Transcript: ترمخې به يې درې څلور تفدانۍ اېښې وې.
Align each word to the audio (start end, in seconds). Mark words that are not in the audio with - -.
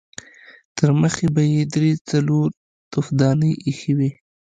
ترمخې 0.77 1.27
به 1.33 1.43
يې 1.53 1.61
درې 1.73 1.91
څلور 2.09 2.47
تفدانۍ 2.93 3.51
اېښې 3.65 3.93
وې. 3.97 4.09